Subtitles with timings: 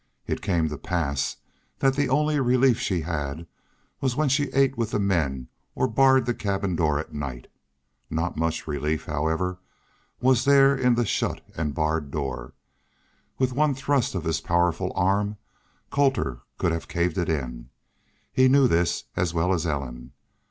[0.25, 1.37] It came to pass
[1.77, 3.45] that the only relief she had
[4.01, 7.45] was when she ate with the men or barred the cabin door at night.
[8.09, 9.59] Not much relief, however,
[10.19, 12.53] was there in the shut and barred door.
[13.37, 15.37] With one thrust of his powerful arm
[15.91, 17.69] Colter could have caved it in.
[18.33, 20.13] He knew this as well as Ellen.